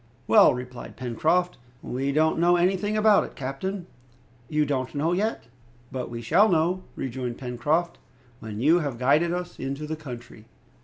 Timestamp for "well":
0.25-0.55